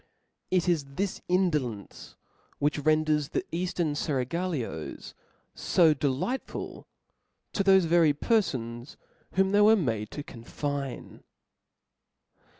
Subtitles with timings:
[0.49, 2.15] It is this indolence
[2.57, 3.91] which renders the (^) Eaftern
[4.25, 5.13] ^^^^Sir fcragUos
[5.53, 6.87] fo delightful
[7.53, 8.95] to thofc very perfons,
[9.33, 11.23] whom cbardin, they were made to confine.